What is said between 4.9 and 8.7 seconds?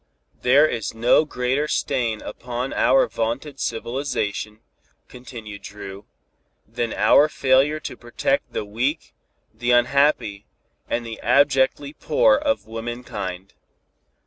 continued Dru, "than our failure to protect the